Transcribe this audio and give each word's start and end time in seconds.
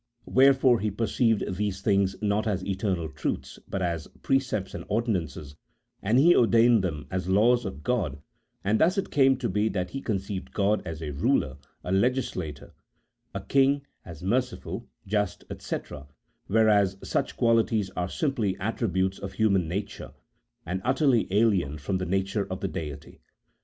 Where 0.25 0.55
fore 0.55 0.79
he 0.79 0.89
perceived 0.89 1.43
these 1.57 1.81
things 1.83 2.15
not 2.23 2.47
as 2.47 2.65
eternal 2.65 3.07
truths, 3.07 3.59
but 3.67 3.83
as 3.83 4.07
precepts 4.23 4.73
and 4.73 4.83
ordinances, 4.87 5.55
and 6.01 6.17
he 6.17 6.35
ordained 6.35 6.83
them 6.83 7.05
as 7.11 7.29
laws 7.29 7.65
of 7.65 7.83
God, 7.83 8.19
and 8.63 8.79
thus 8.79 8.97
it 8.97 9.11
came 9.11 9.37
to 9.37 9.47
be 9.47 9.69
that 9.69 9.91
he 9.91 10.01
conceived 10.01 10.53
God 10.53 10.81
as 10.87 11.03
a 11.03 11.11
ruler, 11.11 11.57
a 11.83 11.91
legislator, 11.91 12.73
a 13.35 13.41
king, 13.41 13.85
as 14.03 14.23
merciful, 14.23 14.87
just, 15.05 15.43
&c, 15.59 15.77
whereas 16.47 16.97
such 17.03 17.37
qualities 17.37 17.91
are 17.91 18.09
simply 18.09 18.57
attributes 18.57 19.19
of 19.19 19.33
human 19.33 19.67
nature, 19.67 20.13
and 20.65 20.81
utterly 20.83 21.27
alien 21.29 21.77
from 21.77 21.99
the 21.99 22.07
nature 22.07 22.47
of 22.49 22.61
the 22.61 22.67
Deity. 22.67 23.21